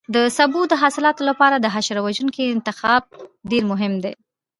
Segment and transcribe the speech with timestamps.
[0.15, 3.03] د سبو د حاصلاتو لپاره د حشره وژونکو انتخاب
[3.51, 4.13] ډېر مهم دی.